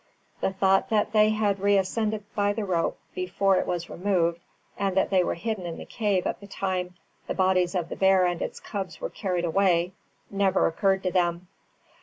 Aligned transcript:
The 0.39 0.51
thought 0.53 0.89
that 0.89 1.13
they 1.13 1.29
had 1.29 1.59
reascended 1.59 2.23
by 2.33 2.53
the 2.53 2.65
rope 2.65 2.97
before 3.13 3.57
it 3.57 3.67
was 3.67 3.87
removed, 3.87 4.39
and 4.75 4.97
that 4.97 5.11
they 5.11 5.23
were 5.23 5.35
hidden 5.35 5.67
in 5.67 5.77
the 5.77 5.85
cave 5.85 6.25
at 6.25 6.39
the 6.39 6.47
time 6.47 6.95
the 7.27 7.35
bodies 7.35 7.75
of 7.75 7.87
the 7.87 7.95
bear 7.95 8.25
and 8.25 8.41
its 8.41 8.59
cubs 8.59 8.99
were 8.99 9.11
carried 9.11 9.45
away, 9.45 9.93
never 10.31 10.65
occurred 10.65 11.03
to 11.03 11.11
them. 11.11 11.49